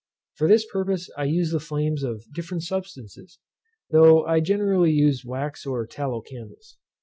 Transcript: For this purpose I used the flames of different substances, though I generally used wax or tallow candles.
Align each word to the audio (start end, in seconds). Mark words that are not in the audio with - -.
For 0.33 0.47
this 0.47 0.65
purpose 0.65 1.11
I 1.15 1.25
used 1.25 1.53
the 1.53 1.59
flames 1.59 2.01
of 2.01 2.25
different 2.33 2.63
substances, 2.63 3.37
though 3.91 4.25
I 4.25 4.39
generally 4.39 4.89
used 4.91 5.25
wax 5.25 5.63
or 5.63 5.85
tallow 5.85 6.21
candles. 6.21 6.79